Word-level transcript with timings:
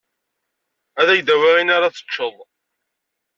Ad 1.01 1.09
k-d-awiɣ 1.17 1.51
ayen 1.55 1.73
ara 1.75 1.93
teččeḍ. 1.95 2.35